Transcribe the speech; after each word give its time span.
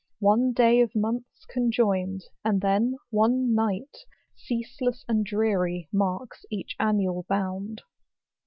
One 0.17 0.51
day 0.53 0.81
of 0.81 0.95
months 0.95 1.45
conjoined, 1.45 2.23
and 2.43 2.59
then 2.61 2.97
one 3.11 3.53
night, 3.53 3.97
Ceaseless 4.35 5.05
and 5.07 5.23
dreary, 5.23 5.89
marks 5.93 6.43
each 6.49 6.75
annual 6.79 7.23
bound. 7.29 7.83